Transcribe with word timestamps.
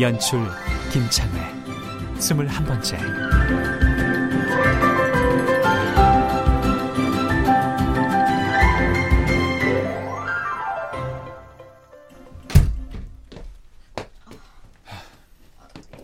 연출 0.00 0.40
김창회 0.92 2.20
스물한 2.20 2.64
번째 2.64 2.98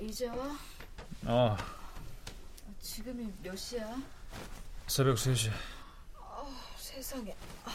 이제 0.01 0.29
와? 0.29 0.57
어, 1.25 1.57
지금이 2.81 3.33
몇 3.43 3.57
시야? 3.57 3.97
새벽 4.87 5.17
3시. 5.17 5.51
세상에. 6.77 7.35
아, 7.65 7.71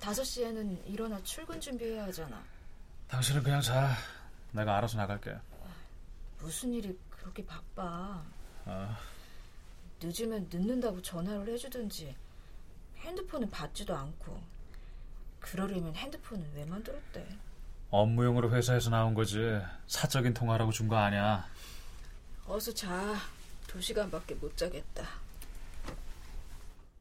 다섯 0.00 0.22
시에는 0.24 0.86
일어나 0.86 1.20
출근 1.24 1.60
준비해야 1.60 2.04
하잖아. 2.04 2.42
당신은 3.08 3.42
그냥 3.42 3.60
자. 3.60 3.96
내가 4.54 4.76
알아서 4.78 4.96
나갈게. 4.96 5.36
무슨 6.38 6.72
일이 6.72 6.96
그렇게 7.10 7.44
바빠? 7.44 8.22
어, 8.66 8.96
늦으면 10.00 10.48
늦는다고 10.50 11.02
전화를 11.02 11.52
해주든지 11.54 12.14
핸드폰은 12.98 13.50
받지도 13.50 13.94
않고 13.96 14.40
그러려면 15.40 15.94
핸드폰은 15.94 16.52
왜 16.54 16.64
만들었대? 16.64 17.26
업무용으로 17.90 18.50
회사에서 18.50 18.90
나온 18.90 19.14
거지. 19.14 19.38
사적인 19.86 20.34
통화라고 20.34 20.72
준 20.72 20.88
거 20.88 20.96
아니야. 20.96 21.46
어서 22.46 22.72
자. 22.72 23.14
두 23.66 23.80
시간밖에 23.80 24.34
못 24.36 24.56
자겠다. 24.56 25.04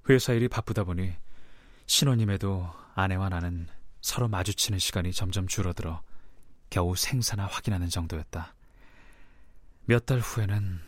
회사 0.09 0.33
일이 0.33 0.47
바쁘다 0.47 0.83
보니 0.83 1.13
신혼임에도 1.85 2.67
아내와 2.95 3.29
나는 3.29 3.67
서로 4.01 4.27
마주치는 4.27 4.79
시간이 4.79 5.13
점점 5.13 5.47
줄어들어 5.47 6.01
겨우 6.73 6.95
생사나 6.95 7.45
확인하는 7.45 7.87
정도였다. 7.87 8.55
몇 9.85 10.07
달 10.07 10.17
후에는 10.17 10.81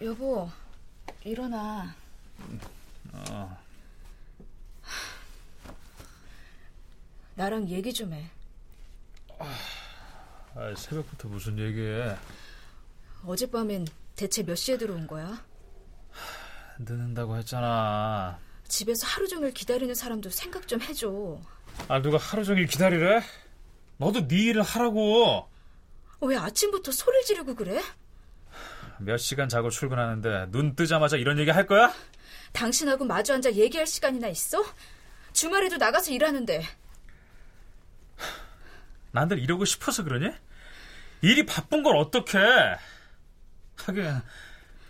여보, 0.00 0.50
일어나. 1.24 1.94
어, 3.12 3.58
나랑 7.34 7.68
얘기 7.68 7.92
좀 7.92 8.14
해. 8.14 8.30
아, 9.38 10.74
새벽부터 10.74 11.28
무슨 11.28 11.58
얘기해. 11.58 12.16
어젯밤엔 13.26 13.86
대체 14.16 14.42
몇 14.42 14.54
시에 14.54 14.78
들어온 14.78 15.06
거야? 15.06 15.44
늦는다고 16.78 17.36
했잖아. 17.36 18.38
집에서 18.72 19.06
하루 19.06 19.28
종일 19.28 19.52
기다리는 19.52 19.94
사람도 19.94 20.30
생각 20.30 20.66
좀 20.66 20.80
해줘. 20.80 21.38
아, 21.88 22.00
누가 22.00 22.16
하루 22.16 22.42
종일 22.42 22.66
기다리래? 22.66 23.20
너도 23.98 24.26
네 24.26 24.34
일을 24.46 24.62
하라고. 24.62 25.46
왜 26.22 26.36
아침부터 26.38 26.90
소리를 26.90 27.22
지르고 27.26 27.54
그래? 27.54 27.82
몇 28.98 29.18
시간 29.18 29.50
자고 29.50 29.68
출근하는데 29.68 30.46
눈 30.52 30.74
뜨자마자 30.74 31.18
이런 31.18 31.38
얘기 31.38 31.50
할 31.50 31.66
거야? 31.66 31.92
당신하고 32.52 33.04
마주 33.04 33.34
앉아 33.34 33.52
얘기할 33.52 33.86
시간이나 33.86 34.28
있어? 34.28 34.64
주말에도 35.34 35.76
나가서 35.76 36.10
일하는데 36.12 36.64
난들 39.10 39.38
이러고 39.38 39.66
싶어서 39.66 40.02
그러니? 40.02 40.30
일이 41.20 41.44
바쁜 41.44 41.82
걸 41.82 41.94
어떡해? 41.96 42.76
하긴 43.76 44.22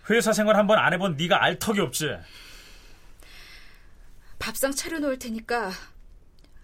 회사 0.09 0.31
생활 0.31 0.55
한 0.55 0.67
번 0.67 0.79
안 0.79 0.93
해본 0.93 1.17
네가 1.17 1.43
알 1.43 1.59
턱이 1.59 1.81
없지. 1.81 2.15
밥상 4.43 4.73
차려놓을 4.73 5.17
테니까 5.19 5.71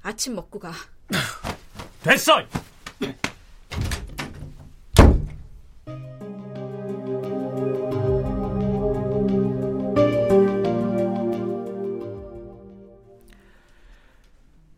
아침 0.01 0.35
먹고 0.35 0.59
가. 0.59 0.73
됐어. 2.03 2.45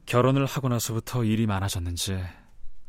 결혼을 0.05 0.45
하고 0.45 0.69
나서부터 0.69 1.23
일이 1.23 1.47
많아졌는지 1.47 2.23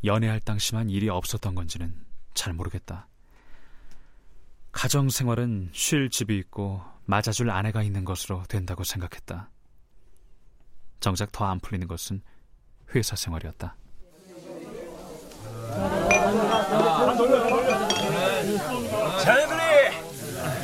연애할 0.04 0.40
당시만 0.40 0.90
일이 0.90 1.08
없었던 1.08 1.54
건지는 1.54 1.94
잘 2.34 2.52
모르겠다. 2.52 3.08
가정 4.72 5.08
생활은 5.08 5.70
쉴 5.72 6.10
집이 6.10 6.36
있고 6.36 6.82
맞아줄 7.06 7.48
아내가 7.48 7.82
있는 7.82 8.04
것으로 8.04 8.42
된다고 8.42 8.84
생각했다. 8.84 9.48
정작 11.02 11.32
더 11.32 11.44
안 11.44 11.58
풀리는 11.60 11.86
것은 11.88 12.22
회사 12.94 13.16
생활이었다. 13.16 13.74
자네들이 19.22 19.58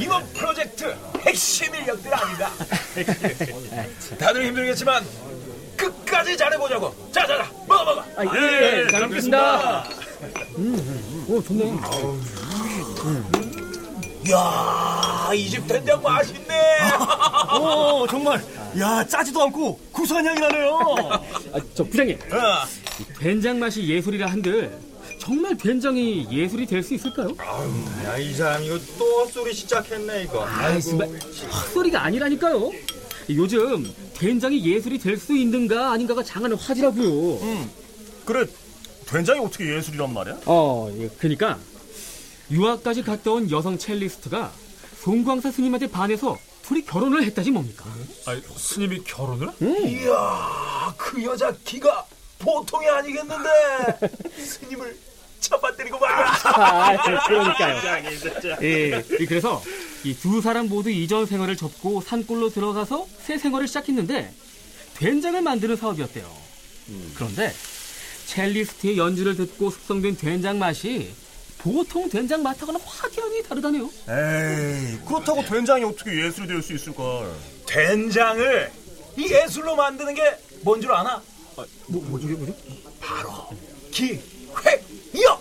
이번 0.01 0.25
프로젝트 0.33 0.95
핵심 1.21 1.75
인력들 1.75 2.13
아니다. 2.15 2.51
다들 4.19 4.47
힘들겠지만 4.47 5.05
끝까지 5.77 6.37
잘해보자고. 6.37 6.95
자자자 7.13 7.51
먹어 7.67 7.85
먹어. 7.85 8.05
예, 8.37 8.87
잘 8.91 9.01
먹겠습니다. 9.03 9.85
이야 14.27 15.31
이 15.35 15.49
집 15.49 15.67
된장 15.67 16.03
맛있네. 16.03 16.79
오, 17.61 18.07
정말. 18.09 18.43
야, 18.79 19.05
짜지도 19.07 19.43
않고 19.45 19.79
구수한 19.93 20.25
향이 20.27 20.41
나네요. 20.41 20.79
아, 21.53 21.61
저 21.75 21.85
부장님, 21.85 22.17
어, 22.17 22.67
된장 23.19 23.59
맛이 23.59 23.87
예술이라 23.89 24.27
한들 24.27 24.77
정말 25.19 25.57
된장이 25.57 26.27
예술이 26.31 26.67
될 26.67 26.83
수 26.83 26.95
있을까요? 26.95 27.29
야이 28.05 28.33
사람 28.35 28.63
이거 28.63 28.79
또 28.99 29.05
헛소리 29.25 29.53
시작했네 29.55 30.25
이거. 30.25 30.45
아이, 30.45 30.81
정말 30.81 31.09
헛소리가 31.09 32.03
아니라니까요. 32.05 32.71
요즘 33.31 33.93
된장이 34.15 34.65
예술이 34.65 34.99
될 34.99 35.19
수 35.19 35.37
있는가 35.37 35.91
아닌가가 35.93 36.23
장하는 36.23 36.57
화제라고요. 36.57 37.67
그래 38.25 38.47
된장이 39.07 39.41
어떻게 39.41 39.75
예술이란 39.77 40.13
말이야? 40.13 40.39
어, 40.47 40.91
예, 40.99 41.09
그러니까 41.19 41.59
유학까지 42.51 43.03
갔다 43.03 43.33
온 43.33 43.51
여성 43.51 43.77
첼리스트가 43.79 44.53
송광사 45.03 45.51
스님한테 45.51 45.89
반해서 45.91 46.39
둘이 46.69 46.85
결혼을 46.85 47.23
했다지 47.25 47.51
뭡니까? 47.51 47.85
아니, 48.27 48.43
스님이 48.57 49.03
결혼을? 49.05 49.49
이야 49.63 50.95
그 50.99 51.25
여자 51.25 51.51
기가 51.65 52.05
보통이 52.39 52.87
아니겠는데 52.87 53.49
스님을 54.45 54.97
잡아때리고 55.41 55.99
말이야. 55.99 56.27
아, 56.45 57.21
그러니까요. 57.27 57.81
예, 58.63 59.05
예, 59.21 59.25
그래서 59.27 59.63
이 60.05 60.15
두 60.15 60.41
사람 60.43 60.69
모두 60.69 60.91
이전 60.91 61.25
생활을 61.27 61.57
접고 61.57 62.03
산골로 62.03 62.51
들어가서 62.51 63.07
새 63.25 63.39
생활을 63.39 63.67
시작했는데 63.67 64.33
된장을 64.95 65.41
만드는 65.41 65.77
사업이었대요. 65.77 66.31
그런데 67.15 67.55
첼리스트의 68.27 68.99
연주를 68.99 69.37
듣고 69.37 69.71
숙성된 69.71 70.17
된장 70.19 70.59
맛이 70.59 71.13
보통 71.59 72.09
된장 72.09 72.43
맛하고는 72.43 72.81
확연히 72.85 73.43
다르다네요. 73.43 73.85
에이 74.09 74.99
그렇다고 75.07 75.45
된장이 75.45 75.85
어떻게 75.85 76.25
예술이 76.25 76.47
될 76.49 76.63
수 76.63 76.73
있을걸? 76.75 77.33
된장을 77.67 78.71
이 79.17 79.29
예술로 79.33 79.75
만드는 79.77 80.15
게 80.15 80.23
뭔 80.65 80.81
줄 80.81 80.93
아나? 80.93 81.23
뭐, 81.55 82.03
뭐죠, 82.07 82.27
뭐죠? 82.29 82.53
바로 83.01 83.31
기획력. 83.93 85.41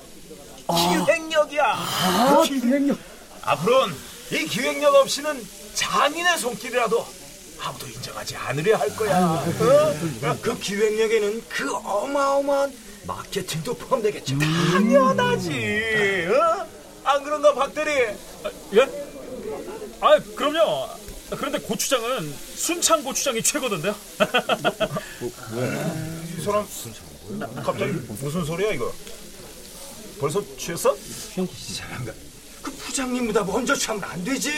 기획력이야. 0.67 1.63
아, 1.65 2.43
기획력. 2.45 2.97
앞으로는 3.41 3.95
이 4.31 4.45
기획력 4.45 4.93
없이는 4.95 5.43
장인의 5.73 6.37
손길이라도 6.37 7.05
아무도 7.59 7.87
인정하지 7.87 8.35
않으려 8.35 8.77
할 8.77 8.95
거야. 8.95 9.17
어? 9.25 10.37
그 10.41 10.59
기획력에는 10.59 11.43
그 11.49 11.73
어마어마한 11.75 12.73
마케팅도 13.07 13.73
포함되겠지. 13.75 14.37
당연하지. 14.37 15.49
어? 17.17 17.19
안 17.19 17.23
그런가 17.23 17.53
박 17.53 17.73
대리? 17.73 17.91
예? 18.73 18.81
아, 20.01 20.19
그럼요. 20.35 20.89
그런데 21.31 21.59
고추장은 21.59 22.31
순창 22.55 23.03
고추장이 23.03 23.41
최고던데요? 23.41 23.95
이 26.37 26.41
사람 26.41 26.65
갑자기 27.63 27.91
무슨 28.21 28.45
소리야 28.45 28.71
이거? 28.71 28.93
벌써 30.19 30.41
취했어? 30.57 30.95
잘한다. 31.75 32.13
그 32.61 32.71
부장님보다 32.71 33.43
먼저 33.43 33.75
취하면 33.75 34.03
안 34.05 34.23
되지. 34.23 34.51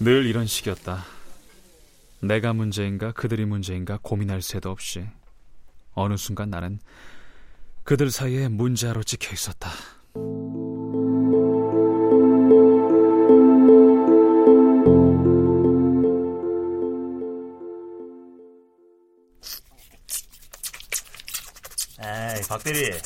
늘 0.00 0.26
이런 0.26 0.46
식이었다. 0.46 1.04
내가 2.22 2.52
문제인가 2.52 3.12
그들이 3.12 3.46
문제인가 3.46 3.98
고민할 4.02 4.42
새도 4.42 4.70
없이 4.70 5.06
어느 5.94 6.16
순간 6.16 6.50
나는 6.50 6.78
그들 7.90 8.12
사이에 8.12 8.46
문제아로 8.46 9.02
찍혀 9.02 9.32
있었다. 9.32 9.68
에이, 22.02 22.42
박대리. 22.48 22.98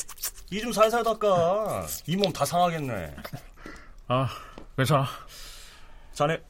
이 0.51 0.61
좀 0.61 0.71
살살 0.71 1.03
닦아. 1.03 1.87
이 2.07 2.15
몸 2.15 2.31
다 2.31 2.45
상하겠네. 2.45 3.15
아, 4.07 4.29
괜찮아. 4.77 5.07
자네, 6.13 6.41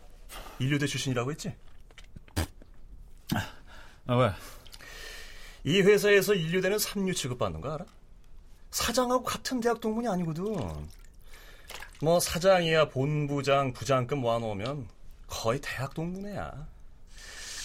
인류대 0.60 0.86
출신이라고 0.86 1.32
했지? 1.32 1.56
아, 4.08 4.16
왜? 4.16 4.32
이 5.64 5.82
회사에서 5.82 6.34
인류대는 6.36 6.78
3류 6.78 7.16
취급받는 7.16 7.62
거 7.62 7.74
알아? 7.74 7.86
사장하고 8.80 9.24
같은 9.24 9.62
대학 9.62 9.80
동문이 9.80 10.06
아니거든. 10.10 10.44
뭐 12.01 12.19
사장이야 12.19 12.89
본부장, 12.89 13.72
부장급 13.72 14.19
모아놓으면 14.19 14.89
거의 15.27 15.62
대학 15.62 15.94
동문회야. 15.94 16.68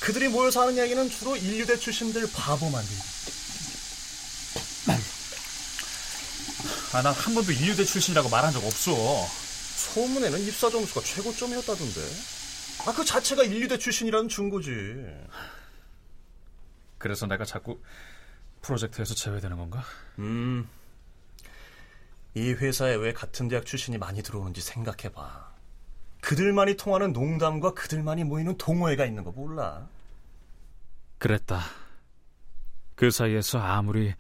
그들이 0.03 0.29
모여서 0.29 0.63
하는 0.63 0.75
이야기는 0.75 1.11
주로 1.11 1.37
인류대 1.37 1.77
출신들 1.79 2.31
바보 2.33 2.71
만들기. 2.71 2.95
아, 6.93 7.03
난 7.03 7.13
한 7.13 7.35
번도 7.35 7.51
인류대 7.53 7.85
출신이라고 7.85 8.29
말한 8.29 8.53
적 8.53 8.65
없어. 8.65 8.93
소문에는 9.95 10.39
입사 10.47 10.71
점수가 10.71 11.01
최고점이었다던데. 11.01 12.01
아, 12.87 12.93
그 12.95 13.05
자체가 13.05 13.43
인류대 13.43 13.79
출신이라는 13.79 14.29
증거지. 14.29 14.71
그래서 16.99 17.27
내가 17.27 17.45
자꾸 17.45 17.81
프로젝트에서 18.63 19.13
제외되는 19.15 19.57
건가? 19.57 19.83
음. 20.21 20.69
이 22.35 22.53
회사에 22.53 22.95
왜 22.95 23.13
같은 23.13 23.49
대학 23.49 23.67
출신이 23.67 23.99
많이 23.99 24.23
들어오는지 24.23 24.61
생각해봐. 24.61 25.51
그들만이 26.21 26.77
통하는 26.77 27.13
농담과 27.13 27.75
그들만이 27.75 28.25
모이는 28.25 28.57
동호회가 28.57 29.07
있는 29.07 29.25
거 29.25 29.33
몰라? 29.33 29.89
그랬다. 31.19 31.61
그 32.95 33.11
사이에서 33.11 33.59
아무리 33.59 34.15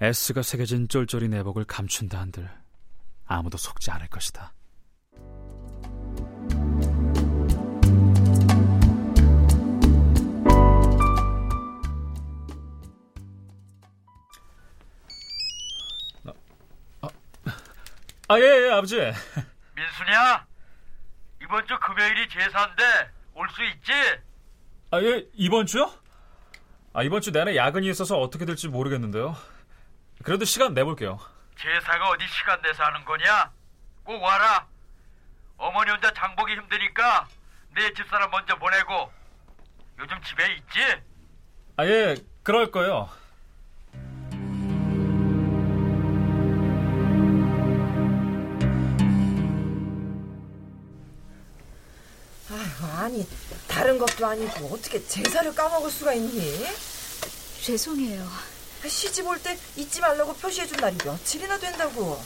S가 0.00 0.42
새겨진 0.42 0.88
쫄쫄이 0.88 1.28
내복을 1.28 1.64
감춘다 1.64 2.18
한들 2.18 2.48
아무도 3.26 3.58
속지 3.58 3.90
않을 3.90 4.08
것이다. 4.08 4.52
아, 18.30 18.38
예, 18.38 18.44
예, 18.44 18.70
아버지. 18.70 18.94
민순이야? 19.74 20.46
이번 21.42 21.66
주 21.66 21.76
금요일이 21.80 22.28
제사인데 22.28 23.10
올 23.34 23.48
수 23.48 23.64
있지? 23.64 23.92
아, 24.92 25.00
예, 25.02 25.26
이번 25.34 25.66
주요? 25.66 25.92
아, 26.92 27.02
이번 27.02 27.22
주 27.22 27.32
내내 27.32 27.56
야근이 27.56 27.88
있어서 27.90 28.20
어떻게 28.20 28.44
될지 28.44 28.68
모르겠는데요. 28.68 29.36
그래도 30.22 30.44
시간 30.44 30.74
내볼게요. 30.74 31.18
제사가 31.58 32.08
어디 32.10 32.24
시간 32.28 32.62
내서 32.62 32.84
하는 32.84 33.04
거냐? 33.04 33.50
꼭 34.04 34.22
와라. 34.22 34.64
어머니 35.56 35.90
혼자 35.90 36.12
장보기 36.12 36.52
힘드니까 36.54 37.26
내 37.74 37.92
집사람 37.94 38.30
먼저 38.30 38.54
보내고 38.56 39.12
요즘 39.98 40.22
집에 40.22 40.54
있지? 40.54 41.02
아, 41.78 41.84
예, 41.84 42.14
그럴 42.44 42.70
거예요. 42.70 43.10
것도 54.00 54.26
아니고 54.26 54.74
어떻게 54.74 55.06
제사를 55.06 55.54
까먹을 55.54 55.90
수가 55.90 56.14
있니? 56.14 56.66
죄송해요. 57.62 58.28
시집 58.88 59.26
올 59.26 59.38
때 59.42 59.58
잊지 59.76 60.00
말라고 60.00 60.34
표시해준 60.34 60.78
날이 60.78 60.96
며칠이나 61.04 61.58
된다고. 61.58 62.20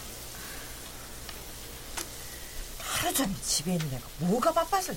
하루 2.79 3.13
종일 3.13 3.35
집에 3.43 3.73
있는 3.73 3.93
애가 3.93 4.07
뭐가 4.19 4.53
바빠서 4.53 4.95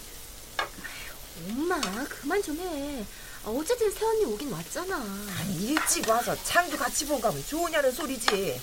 엄마 1.50 1.80
그만 1.80 2.42
좀 2.44 2.58
해. 2.60 3.04
어쨌든 3.44 3.92
새언니 3.92 4.26
오긴 4.26 4.52
왔잖아. 4.52 4.98
아니 5.40 5.56
일찍 5.56 6.08
와서 6.08 6.36
창도 6.44 6.78
같이 6.78 7.06
보고 7.08 7.20
가면 7.22 7.44
좋으냐는 7.48 7.92
소리지. 7.92 8.62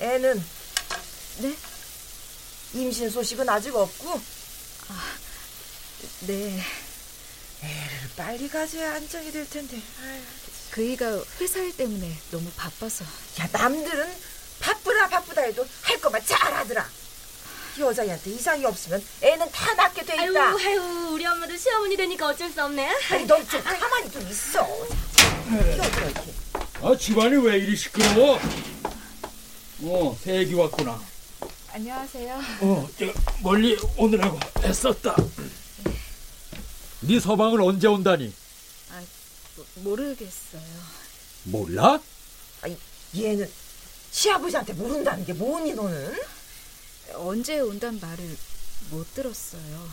애는 0.00 0.44
네? 1.38 1.56
임신 2.74 3.10
소식은 3.10 3.48
아직 3.48 3.74
없고 3.76 4.20
네. 6.26 6.62
애를 7.62 8.10
빨리 8.16 8.48
가져야 8.48 8.94
안정이 8.94 9.30
될 9.32 9.48
텐데. 9.48 9.76
아유. 10.02 10.20
그이가 10.72 11.22
회사 11.40 11.60
일 11.60 11.76
때문에 11.76 12.12
너무 12.30 12.50
바빠서. 12.56 13.04
야 13.40 13.48
남들은 13.52 14.10
바쁘다 14.60 15.08
바쁘다 15.08 15.42
해도 15.42 15.66
할 15.82 16.00
것만 16.00 16.24
잘하더라. 16.24 16.88
여자애한테 17.78 18.30
이상이 18.30 18.64
없으면 18.64 19.02
애는 19.22 19.50
다 19.50 19.74
낳게 19.74 20.04
돼 20.04 20.18
아유 20.18 20.30
있다. 20.30 20.50
아유 20.56 20.80
우리 21.12 21.24
엄마도 21.26 21.56
시어머니 21.56 21.96
되니까 21.96 22.28
어쩔 22.28 22.50
수 22.50 22.62
없네. 22.64 22.88
아니 23.10 23.24
넌 23.26 23.46
좀 23.48 23.62
가만히 23.62 24.10
좀 24.10 24.28
있어. 24.28 24.66
끼어들어 25.46 26.08
이렇게. 26.10 26.32
아, 26.82 26.96
집안이 26.98 27.36
왜 27.46 27.58
이리 27.58 27.76
시끄러워? 27.76 28.40
어, 29.84 30.18
새애기 30.22 30.54
왔구나. 30.54 31.00
안녕하세요. 31.72 32.40
어, 32.60 32.88
저 32.98 33.06
멀리 33.42 33.78
오느라고 33.96 34.38
애썼다. 34.64 35.16
네 37.02 37.18
서방은 37.18 37.60
언제 37.60 37.88
온다니? 37.88 38.32
모르겠어요. 39.76 40.62
몰라? 41.44 42.00
아니 42.62 42.78
얘는 43.16 43.50
시아버지한테 44.10 44.72
모른다는 44.74 45.24
게 45.24 45.32
뭐니 45.32 45.74
너는? 45.74 46.16
언제 47.14 47.58
온단 47.58 47.98
말을 48.00 48.36
못 48.90 49.14
들었어요. 49.14 49.88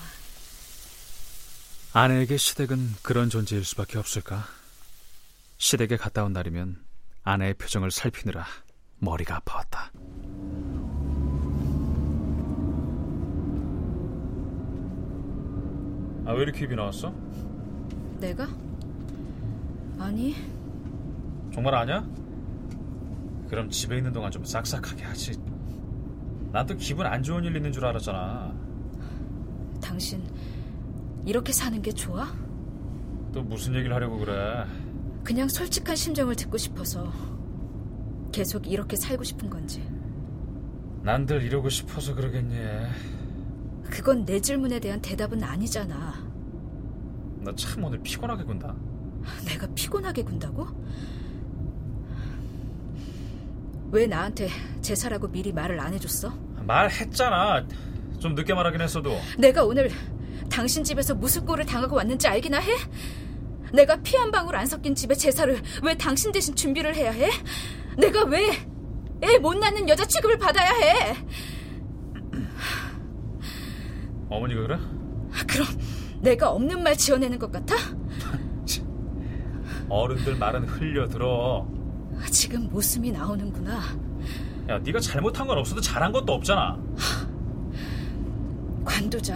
아내에게 1.93 2.37
시댁은 2.37 2.97
그런 3.01 3.29
존재일 3.29 3.65
수밖에 3.65 3.97
없을까? 3.97 4.47
시댁에 5.57 5.97
갔다 5.97 6.23
온 6.23 6.33
날이면 6.33 6.83
아내의 7.23 7.55
표정을 7.55 7.89
살피느라 7.91 8.45
머리가 8.99 9.37
아파왔다. 9.37 9.91
아, 16.29 16.33
왜 16.33 16.43
이렇게 16.43 16.65
입이 16.65 16.75
나왔어? 16.75 17.11
내가? 18.19 18.47
아니, 19.97 20.35
정말 21.51 21.73
아냐? 21.73 22.07
그럼 23.49 23.67
집에 23.71 23.97
있는 23.97 24.13
동안 24.13 24.29
좀 24.29 24.45
싹싹하게 24.45 25.05
하지. 25.05 25.31
난 26.51 26.67
또 26.67 26.75
기분 26.75 27.07
안 27.07 27.23
좋은 27.23 27.43
일 27.43 27.55
있는 27.55 27.71
줄 27.71 27.83
알았잖아. 27.83 28.53
당신 29.81 30.21
이렇게 31.25 31.51
사는 31.51 31.81
게 31.81 31.91
좋아? 31.91 32.27
또 33.33 33.41
무슨 33.41 33.73
얘기를 33.73 33.95
하려고 33.95 34.19
그래? 34.19 34.65
그냥 35.23 35.47
솔직한 35.47 35.95
심정을 35.95 36.35
듣고 36.35 36.57
싶어서 36.59 37.11
계속 38.31 38.67
이렇게 38.67 38.95
살고 38.95 39.23
싶은 39.23 39.49
건지. 39.49 39.83
난들 41.01 41.41
이러고 41.41 41.69
싶어서 41.69 42.13
그러겠니? 42.13 42.55
그건 43.89 44.25
내 44.25 44.39
질문에 44.39 44.79
대한 44.79 45.01
대답은 45.01 45.43
아니잖아. 45.43 46.27
나 47.41 47.51
참 47.55 47.83
오늘 47.83 47.99
피곤하게 48.01 48.43
군다. 48.43 48.75
내가 49.45 49.67
피곤하게 49.73 50.23
군다고? 50.23 50.67
왜 53.91 54.05
나한테 54.07 54.49
제사라고 54.81 55.27
미리 55.29 55.51
말을 55.51 55.79
안 55.79 55.93
해줬어? 55.93 56.29
말했잖아. 56.65 57.65
좀 58.19 58.35
늦게 58.35 58.53
말하긴 58.53 58.81
했어도. 58.81 59.17
내가 59.37 59.63
오늘 59.63 59.89
당신 60.49 60.83
집에서 60.83 61.15
무슨 61.15 61.45
꼴을 61.45 61.65
당하고 61.65 61.95
왔는지 61.95 62.27
알기나 62.27 62.59
해? 62.59 62.71
내가 63.73 63.95
피 64.01 64.15
한 64.17 64.31
방울 64.31 64.55
안 64.55 64.65
섞인 64.65 64.93
집에 64.95 65.15
제사를 65.15 65.59
왜 65.83 65.95
당신 65.95 66.31
대신 66.31 66.55
준비를 66.55 66.95
해야 66.95 67.11
해? 67.11 67.29
내가 67.97 68.23
왜 68.25 68.49
애 69.21 69.37
못 69.39 69.53
낳는 69.57 69.89
여자 69.89 70.05
취급을 70.05 70.37
받아야 70.37 70.69
해? 70.71 71.15
어머니가 74.29 74.61
그래? 74.61 74.75
아, 74.75 75.43
그럼 75.47 75.67
내가 76.21 76.51
없는 76.51 76.83
말 76.83 76.95
지어내는 76.97 77.39
것 77.39 77.51
같아? 77.51 77.75
어른들 79.89 80.35
말은 80.35 80.65
흘려 80.65 81.07
들어. 81.07 81.67
아, 82.15 82.25
지금 82.29 82.69
모습이 82.69 83.11
나오는구나. 83.11 83.79
야, 84.69 84.77
네가 84.79 84.99
잘못한 84.99 85.47
건 85.47 85.57
없어도 85.57 85.81
잘한 85.81 86.11
것도 86.11 86.31
없잖아. 86.33 86.79
관두자. 88.85 89.35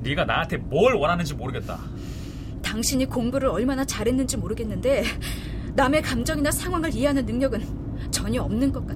네가 0.00 0.24
나한테 0.24 0.56
뭘 0.56 0.94
원하는지 0.94 1.34
모르겠다. 1.34 1.78
당신이 2.62 3.06
공부를 3.06 3.48
얼마나 3.48 3.84
잘했는지 3.84 4.36
모르겠는데 4.36 5.04
남의 5.74 6.02
감정이나 6.02 6.50
상황을 6.50 6.92
이해하는 6.94 7.24
능력은 7.24 8.10
전혀 8.10 8.42
없는 8.42 8.72
것 8.72 8.84
같아. 8.86 8.95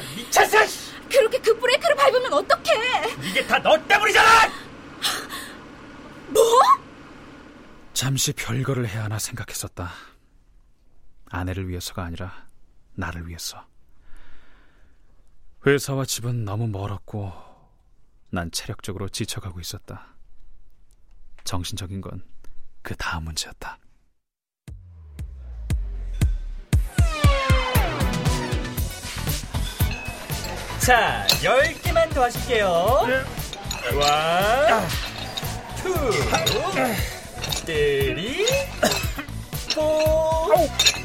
진짜 0.00 0.44
미쳤어! 0.46 0.58
그렇게 1.08 1.38
그 1.40 1.58
브레이크를 1.58 1.96
밟으면 1.96 2.32
어떡해? 2.32 3.14
이게 3.22 3.46
다 3.46 3.58
너 3.58 3.76
때문이잖아! 3.86 4.48
뭐? 6.28 6.42
잠시 7.94 8.32
별거를 8.32 8.88
해야 8.88 9.04
하나 9.04 9.18
생각했었다. 9.18 9.90
아내를 11.30 11.68
위해서가 11.68 12.04
아니라 12.04 12.46
나를 12.94 13.26
위해서. 13.26 13.66
회사와 15.66 16.04
집은 16.04 16.44
너무 16.44 16.68
멀었고 16.68 17.32
난 18.30 18.50
체력적으로 18.50 19.08
지쳐가고 19.08 19.60
있었다. 19.60 20.14
정신적인 21.44 22.00
건 22.00 22.22
그 22.82 22.94
다음 22.96 23.24
문제였다. 23.24 23.78
자, 30.88 31.26
10개만 31.42 32.08
더 32.14 32.22
하실게요. 32.22 32.66
원, 32.66 33.26
Two, 35.76 35.92
three, 37.66 38.46
four. 39.74 40.48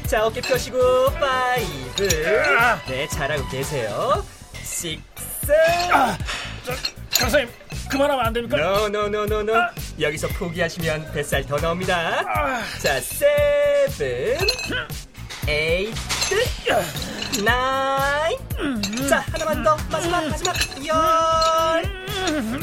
자, 0.06 0.24
어깨 0.24 0.40
펴시고, 0.40 0.78
five. 1.20 2.08
네, 2.88 3.06
잘하고 3.08 3.46
계세요. 3.50 4.24
식스. 4.62 5.52
강사님, 7.18 7.50
그만하면 7.90 8.24
안 8.24 8.32
됩니까? 8.32 8.56
No, 8.56 8.88
no, 8.88 9.06
no, 9.10 9.26
no, 9.26 9.42
no. 9.42 9.52
여기서 10.00 10.28
포기하시면 10.28 11.12
뱃살 11.12 11.44
더 11.44 11.58
나옵니다. 11.58 12.24
자, 12.82 12.98
seven, 13.02 14.38
eight, 15.46 16.42
nine. 17.42 18.38
자, 19.08 19.24
하나만 19.32 19.62
더. 19.62 19.76
마지막, 19.90 20.26
마지막. 20.28 20.54
열. 20.86 22.04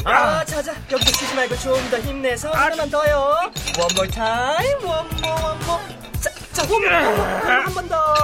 아, 0.04 0.44
자, 0.44 0.62
자. 0.62 0.74
여기서 0.90 1.12
쉬지 1.12 1.34
말고 1.34 1.56
좀 1.58 1.90
더 1.90 1.98
힘내서 2.00 2.50
하나만 2.50 2.90
더요. 2.90 3.50
One 3.78 3.92
more 3.92 4.08
time. 4.10 4.74
One 4.84 5.08
more, 5.22 5.42
one 5.42 5.64
more. 5.64 5.84
자, 6.20 6.30
자, 6.52 6.62
one 6.64 6.86
more. 6.86 7.22
한번 7.64 7.88
더. 7.88 8.14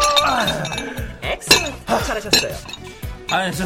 엑셀. 1.23 1.75
잘하셨어요. 1.87 2.55
아니, 3.31 3.55
저, 3.55 3.65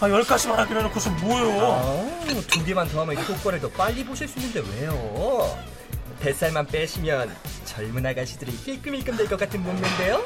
아, 0.00 0.08
열 0.10 0.22
가지만 0.24 0.58
하기로 0.60 0.80
해놓고서 0.80 1.10
뭐요? 1.10 1.62
아, 1.62 2.40
두 2.48 2.64
개만 2.64 2.88
더 2.88 3.00
하면 3.00 3.16
효과를 3.16 3.60
더 3.60 3.68
빨리 3.70 4.04
보실 4.04 4.28
수 4.28 4.38
있는데 4.38 4.60
왜요? 4.78 5.58
뱃살만 6.20 6.66
빼시면 6.66 7.34
젊은 7.80 8.04
아가씨들이 8.04 8.52
힐끔힐끔 8.52 9.16
될 9.16 9.26
것 9.26 9.38
같은 9.38 9.62
몸매인데요? 9.62 10.22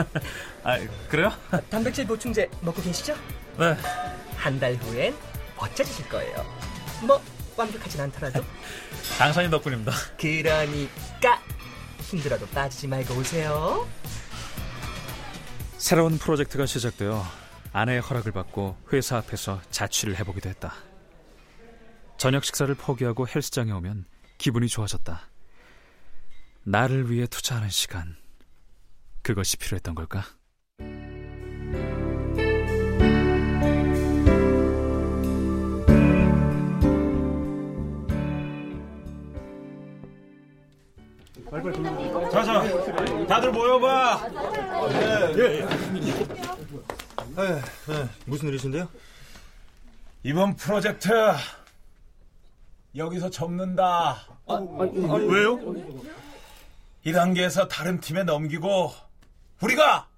아, 0.64 0.78
그래요? 1.08 1.30
단백질 1.68 2.06
보충제 2.06 2.48
먹고 2.62 2.80
계시죠? 2.82 3.14
네. 3.58 3.76
한 4.36 4.58
달 4.58 4.74
후엔 4.76 5.14
어쩌실 5.58 6.08
거예요? 6.08 6.46
뭐 7.06 7.22
완벽하진 7.56 8.00
않더라도 8.02 8.42
강사님 9.18 9.50
덕분입니다. 9.50 9.92
그러니까 10.16 11.42
힘들어도 12.00 12.46
빠지지 12.48 12.86
말고 12.88 13.14
오세요. 13.14 13.86
새로운 15.78 16.16
프로젝트가 16.18 16.64
시작되어 16.66 17.22
아내의 17.72 18.00
허락을 18.00 18.32
받고 18.32 18.76
회사 18.92 19.18
앞에서 19.18 19.60
자취를 19.70 20.16
해보기도 20.18 20.48
했다. 20.48 20.72
저녁 22.16 22.44
식사를 22.44 22.74
포기하고 22.74 23.26
헬스장에 23.28 23.72
오면 23.72 24.06
기분이 24.38 24.68
좋아졌다. 24.68 25.20
나를 26.68 27.12
위해 27.12 27.28
투자하는 27.28 27.70
시간. 27.70 28.16
그것이 29.22 29.56
필요했던 29.56 29.94
걸까? 29.94 30.24
자자, 42.32 43.26
다들 43.26 43.52
모여봐. 43.52 44.28
예, 45.36 45.60
예. 45.60 45.68
무슨 48.24 48.48
일이신데요? 48.48 48.88
이번 50.24 50.56
프로젝트 50.56 51.08
여기서 52.96 53.30
접는다. 53.30 54.16
왜요? 55.28 55.60
이 57.06 57.12
단계에서 57.12 57.68
다른 57.68 58.00
팀에 58.00 58.24
넘기고 58.24 58.92
우리가 59.62 60.08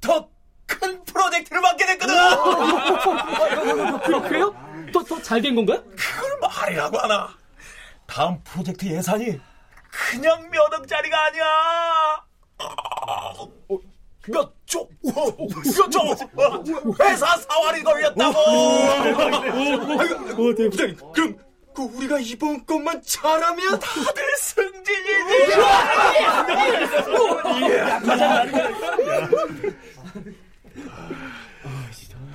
더 0.00 0.30
큰 0.66 1.04
프로젝트를 1.04 1.60
맡게 1.60 1.84
됐거든. 1.84 2.14
그, 4.06 4.20
그래요? 4.28 4.54
더, 4.92 5.02
더 5.02 5.20
잘 5.20 5.42
된 5.42 5.56
건가요? 5.56 5.82
그걸 5.96 6.38
말이라고 6.40 6.96
하나. 6.96 7.28
다음 8.06 8.40
프로젝트 8.44 8.86
예산이 8.86 9.40
그냥 9.90 10.48
몇 10.48 10.72
억짜리가 10.72 11.24
아니야. 11.26 11.44
몇 14.28 14.54
조? 14.64 14.88
몇 15.02 16.64
조? 16.64 17.04
회사 17.04 17.36
사활이 17.36 17.82
걸렸다고. 17.82 18.38
어, 18.38 19.02
네, 20.56 20.68
부장님. 20.70 20.96
그럼 21.12 21.36
그 21.74 21.82
우리가 21.82 22.18
이번 22.18 22.64
것만 22.66 23.02
잘하면 23.02 23.78
다들 23.78 24.24
승진이지. 24.38 25.54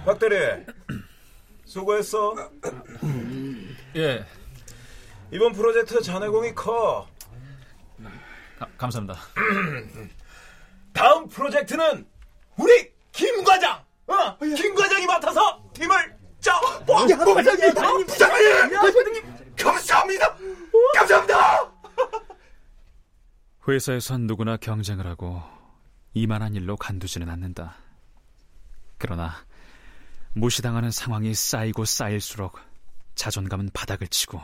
박 0.05 0.19
대리, 0.19 0.35
수고했어. 1.65 2.35
예, 3.95 4.25
이번 5.31 5.53
프로젝트 5.53 6.01
잔해공이 6.01 6.53
커. 6.53 7.07
가- 8.59 8.67
감사합니다. 8.77 9.19
다음 10.93 11.27
프로젝트는 11.27 12.07
우리 12.57 12.91
김 13.11 13.43
과장, 13.43 13.83
어? 14.07 14.37
김 14.37 14.75
과장이 14.75 15.05
맡아서 15.07 15.63
팀을 15.73 16.14
짜. 16.45 16.53
뭐, 16.85 17.03
뭐, 17.03 17.05
부장님, 17.07 17.73
부장님, 18.05 19.23
감사합니다. 19.57 20.37
감사합니다. 20.93 21.71
회사에선 23.67 24.27
누구나 24.27 24.55
경쟁을 24.57 25.07
하고 25.07 25.41
이만한 26.13 26.53
일로 26.53 26.77
간두지는 26.77 27.29
않는다. 27.29 27.77
그러나 28.99 29.35
무시당하는 30.33 30.91
상황이 30.91 31.33
쌓이고 31.33 31.83
쌓일수록 31.83 32.59
자존감은 33.15 33.71
바닥을 33.73 34.07
치고 34.07 34.39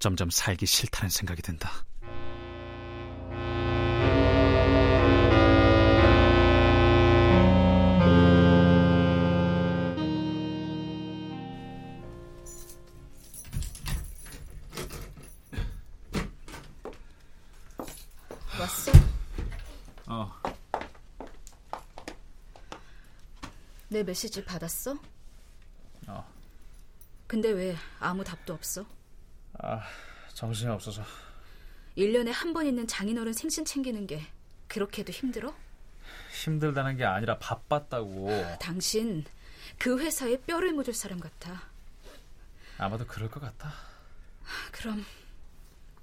점점 0.00 0.30
살기 0.30 0.66
싫다는 0.66 1.10
생각이 1.10 1.42
든다. 1.42 1.70
내 23.98 24.04
메시지 24.04 24.44
받았어? 24.44 24.96
어. 26.06 26.32
근데 27.26 27.48
왜 27.48 27.74
아무 27.98 28.22
답도 28.22 28.54
없어? 28.54 28.86
아, 29.58 29.82
정신이 30.34 30.70
없어서. 30.70 31.02
1년에 31.96 32.30
한 32.30 32.52
번 32.52 32.64
있는 32.66 32.86
장인어른 32.86 33.32
생신 33.32 33.64
챙기는 33.64 34.06
게 34.06 34.24
그렇게도 34.68 35.10
힘들어? 35.10 35.52
힘들다는 36.32 36.96
게 36.96 37.04
아니라 37.04 37.38
바빴다고. 37.38 38.30
당신 38.60 39.24
그 39.80 39.98
회사에 39.98 40.36
뼈를 40.42 40.72
묻을 40.74 40.94
사람 40.94 41.18
같아. 41.18 41.60
아마도 42.78 43.04
그럴 43.04 43.28
것 43.28 43.40
같다. 43.40 43.72
그럼 44.70 45.04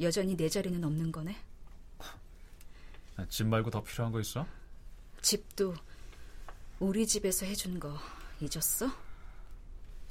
여전히 0.02 0.36
내 0.36 0.50
자리는 0.50 0.84
없는 0.84 1.14
거네? 1.14 1.38
집 3.30 3.48
말고 3.48 3.70
더 3.72 3.82
필요한 3.82 4.12
거 4.12 4.20
있어? 4.20 4.46
집도 5.22 5.74
우리 6.80 7.08
집에서 7.08 7.46
해준 7.46 7.80
거 7.80 7.98
잊었어? 8.42 8.90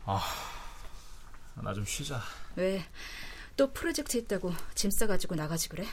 아, 0.07 0.21
나 1.57 1.73
좀 1.75 1.85
쉬자. 1.85 2.21
왜? 2.57 2.85
또 3.57 3.73
프로젝트 3.73 4.17
있다고 4.17 4.53
짐 4.75 4.91
싸가지고 4.91 5.35
나가지 5.37 5.69
그래? 5.69 5.87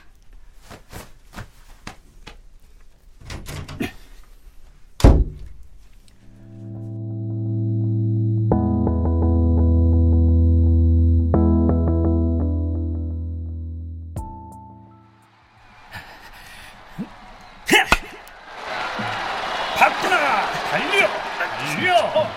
달려! 20.72 21.08
달려! 21.38 22.28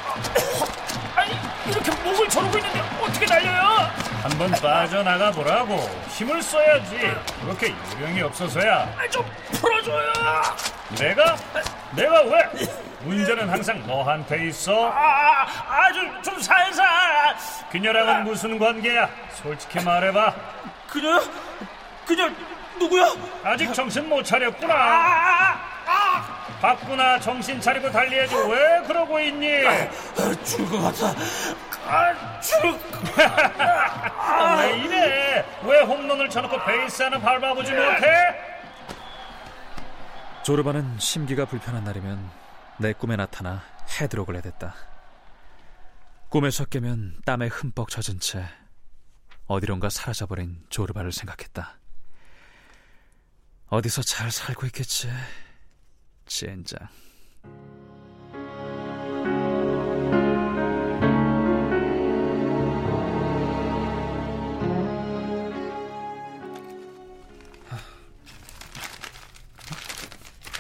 아니 1.15 1.39
이렇게 1.71 1.91
목을 2.03 2.29
조르고 2.29 2.59
있는데 2.59 2.81
어떻게 3.01 3.27
달려요? 3.27 3.89
한번 4.23 4.51
빠져나가 4.53 5.31
보라고. 5.31 5.77
힘을 6.09 6.43
써야지. 6.43 7.15
그렇게 7.43 7.73
요령이 8.01 8.23
없어서야. 8.23 8.89
좀 9.11 9.25
풀어줘요! 9.53 10.13
내가? 10.99 11.37
내가 11.93 12.23
왜? 12.23 12.51
문제는 13.03 13.49
항상 13.49 13.87
너한테 13.87 14.49
있어. 14.49 14.91
아, 14.91 15.47
아주 15.69 16.01
좀 16.23 16.41
살살! 16.41 16.87
그녀랑은 17.71 18.25
무슨 18.25 18.59
관계야? 18.59 19.09
솔직히 19.43 19.79
말해봐. 19.81 20.35
그녀? 20.89 21.23
그녀 22.05 22.29
누구야? 22.81 23.13
아직 23.45 23.73
정신 23.73 24.09
못 24.09 24.25
차렸구나 24.25 25.61
바꾸나 26.65 27.21
정신 27.21 27.61
차리고 27.61 27.91
달려야지 27.91 28.35
왜 28.35 28.83
그러고 28.87 29.21
있니? 29.21 29.49
죽을 30.47 30.71
것 30.71 30.81
같아. 30.81 31.15
아, 31.87 32.41
죽. 32.41 32.57
왜 34.63 34.79
이래? 34.79 35.45
왜 35.63 35.81
홈런을 35.83 36.31
쳐놓고 36.31 36.65
베이스 36.65 37.03
하나 37.03 37.21
밟아보지 37.21 37.71
못해? 37.71 38.35
조르바는 40.43 40.99
심기가 40.99 41.45
불편한 41.45 41.85
날이면 41.85 42.31
내 42.79 42.95
꿈에 42.95 43.17
나타나 43.17 43.63
헤드록을 44.01 44.37
해댔다. 44.37 44.75
꿈에서 46.31 46.65
깨면 46.65 47.19
땀에 47.27 47.49
흠뻑 47.49 47.91
젖은 47.91 48.21
채 48.21 48.43
어디론가 49.49 49.91
사라져버린 49.91 50.65
조르바를 50.71 51.13
생각했다. 51.13 51.77
어디서 53.69 54.01
잘 54.01 54.31
살고 54.31 54.65
있겠지. 54.69 55.11
젠장. 56.27 56.89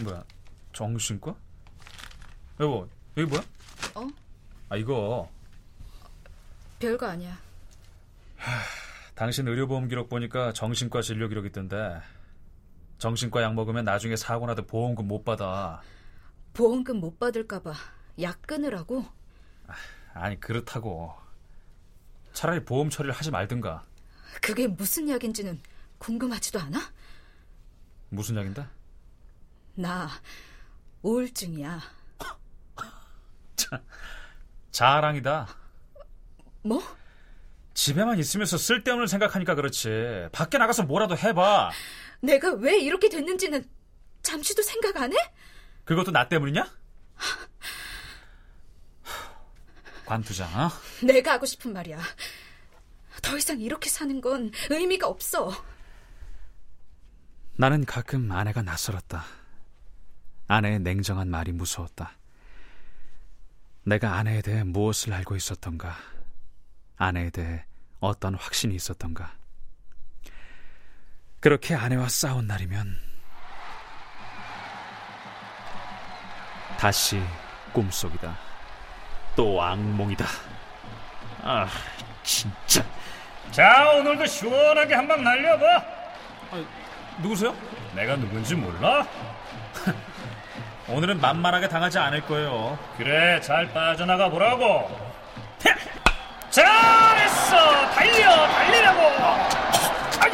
뭐야? 0.02 0.24
정신과? 0.72 1.34
여보, 2.60 2.88
여기 3.16 3.28
뭐야? 3.28 3.42
어? 3.94 4.08
아 4.68 4.76
이거 4.76 5.30
별거 6.78 7.06
아니야. 7.06 7.38
당신 9.14 9.46
의료보험 9.48 9.88
기록 9.88 10.08
보니까 10.08 10.52
정신과 10.52 11.02
진료 11.02 11.28
기록 11.28 11.46
있던데 11.46 12.00
정신과 12.98 13.42
약 13.42 13.54
먹으면 13.54 13.84
나중에 13.84 14.16
사고 14.16 14.46
나도 14.46 14.66
보험금 14.66 15.08
못 15.08 15.24
받아. 15.24 15.82
보험금 16.52 17.00
못 17.00 17.18
받을까봐 17.18 17.72
약 18.20 18.42
끊으라고? 18.42 19.04
아니 20.12 20.38
그렇다고. 20.38 21.14
차라리 22.32 22.64
보험 22.64 22.90
처리를 22.90 23.12
하지 23.14 23.30
말든가. 23.30 23.82
그게 24.42 24.66
무슨 24.66 25.08
약인지는 25.08 25.60
궁금하지도 25.98 26.60
않아? 26.60 26.80
무슨 28.10 28.36
약인데? 28.36 28.66
나 29.74 30.08
우울증이야. 31.02 31.80
자랑이다. 34.70 35.46
뭐? 36.62 36.82
집에만 37.74 38.18
있으면서 38.18 38.56
쓸데없는 38.56 39.06
생각하니까 39.08 39.54
그렇지. 39.54 40.28
밖에 40.32 40.58
나가서 40.58 40.84
뭐라도 40.84 41.16
해봐. 41.16 41.70
내가 42.20 42.52
왜 42.54 42.78
이렇게 42.78 43.08
됐는지는 43.08 43.68
잠시도 44.22 44.62
생각 44.62 44.96
안 44.96 45.12
해? 45.12 45.16
그것도 45.84 46.12
나 46.12 46.28
때문이냐? 46.28 46.66
관투장, 50.06 50.48
어? 50.58 50.70
내가 51.04 51.32
하고 51.32 51.46
싶은 51.46 51.72
말이야. 51.72 51.98
더 53.22 53.36
이상 53.36 53.60
이렇게 53.60 53.88
사는 53.88 54.20
건 54.20 54.50
의미가 54.70 55.08
없어. 55.08 55.52
나는 57.56 57.84
가끔 57.84 58.30
아내가 58.30 58.62
낯설었다. 58.62 59.24
아내의 60.46 60.80
냉정한 60.80 61.28
말이 61.28 61.52
무서웠다. 61.52 62.12
내가 63.84 64.14
아내에 64.16 64.42
대해 64.42 64.62
무엇을 64.62 65.12
알고 65.12 65.36
있었던가? 65.36 65.96
아내에 66.96 67.30
대해 67.30 67.64
어떤 68.00 68.34
확신이 68.34 68.74
있었던가? 68.74 69.32
그렇게 71.40 71.74
아내와 71.74 72.08
싸운 72.08 72.46
날이면 72.46 72.96
다시 76.78 77.22
꿈속이다. 77.72 78.36
또 79.36 79.62
악몽이다. 79.62 80.24
아, 81.42 81.68
진짜. 82.22 82.84
자, 83.50 83.90
오늘도 83.92 84.26
시원하게 84.26 84.94
한 84.94 85.06
방 85.08 85.22
날려봐. 85.22 85.66
아, 86.52 86.64
누구세요? 87.20 87.54
내가 87.94 88.16
누군지 88.16 88.54
몰라? 88.54 89.06
오늘은 90.88 91.20
만만하게 91.20 91.68
당하지 91.68 91.98
않을 91.98 92.22
거예요. 92.26 92.78
그래, 92.96 93.40
잘 93.40 93.72
빠져나가 93.72 94.28
보라고. 94.28 95.03
잘했어! 96.54 97.90
달려! 97.90 98.46
달리라고! 98.46 99.00
아유, 100.20 100.32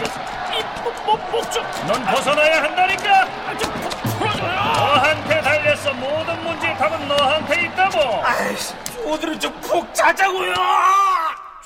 이 0.53 0.83
목, 0.83 1.07
목, 1.07 1.31
목 1.31 1.51
좀. 1.51 1.63
넌 1.87 2.05
벗어나야 2.05 2.63
한다니까! 2.63 3.23
아, 3.49 3.57
좀 3.57 3.73
푸- 3.73 4.19
풀어줘요! 4.19 4.47
너한테 4.53 5.41
달렸어. 5.41 5.95
모든 5.95 6.45
문제의 6.45 6.77
답은 6.77 7.09
너한테 7.09 7.65
있다고! 7.65 8.23
아이씨, 8.23 8.75
오늘은 9.03 9.41
좀 9.41 9.61
푹 9.63 9.95
자자고요. 9.95 10.53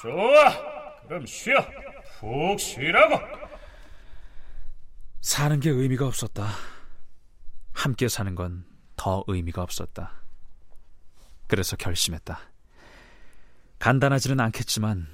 좋아. 0.01 0.53
그럼 1.09 1.27
쉬어. 1.27 1.57
푹 2.21 2.61
쉬라고. 2.61 3.19
사는 5.21 5.59
게 5.59 5.71
의미가 5.71 6.07
없었다. 6.07 6.47
함께 7.73 8.07
사는 8.09 8.35
건 8.37 8.64
더 8.97 9.25
의미가 9.27 9.61
없었다. 9.62 10.12
그래서 11.49 11.75
결심했다. 11.77 12.38
간단하지는 13.79 14.41
않겠지만 14.41 15.07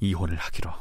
이혼을 0.00 0.36
하기로. 0.36 0.72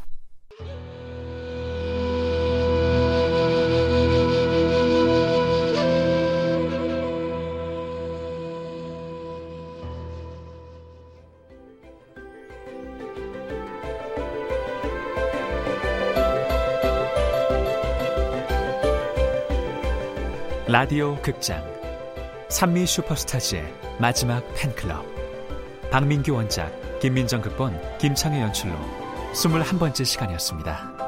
라디오 20.72 21.20
극장 21.24 21.66
산미 22.48 22.86
슈퍼스타즈의 22.86 23.74
마지막 24.00 24.44
팬클럽 24.54 25.04
박민규 25.90 26.32
원작 26.32 26.89
김민정 27.00 27.42
극본 27.42 27.80
김창의 28.00 28.42
연출로 28.42 28.76
21번째 29.34 30.06
시간이었습니다. 30.06 30.99